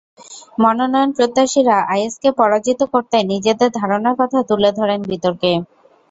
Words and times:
মনোনয়ন 0.59 1.09
প্রত্যাশীরা 1.17 1.77
আইএসকে 1.91 2.29
পরাজিত 2.39 2.79
করতে 2.93 3.17
নিজেদের 3.31 3.69
ধারণার 3.79 4.15
কথা 4.21 4.39
তুলে 4.49 4.69
ধরেন 4.79 4.99
বিতর্কে। 5.09 5.51